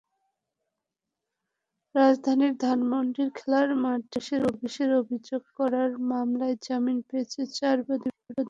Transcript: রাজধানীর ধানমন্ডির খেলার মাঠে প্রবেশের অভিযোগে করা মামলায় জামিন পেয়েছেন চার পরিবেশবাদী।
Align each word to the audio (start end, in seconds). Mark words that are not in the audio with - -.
রাজধানীর 1.95 2.53
ধানমন্ডির 2.59 3.29
খেলার 3.35 3.69
মাঠে 3.83 4.19
প্রবেশের 4.41 4.91
অভিযোগে 5.01 5.49
করা 5.57 5.81
মামলায় 6.11 6.55
জামিন 6.65 6.97
পেয়েছেন 7.07 7.45
চার 7.57 7.77
পরিবেশবাদী। 7.87 8.39